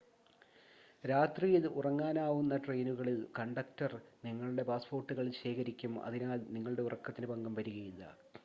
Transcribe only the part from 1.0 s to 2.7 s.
രാത്രിയിൽ ഉറങ്ങാനാവുന്ന